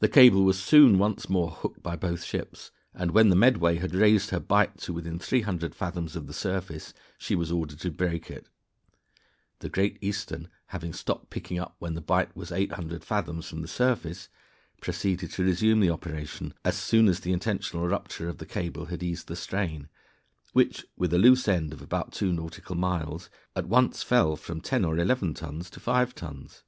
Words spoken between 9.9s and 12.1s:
Eastern having stopped picking up when the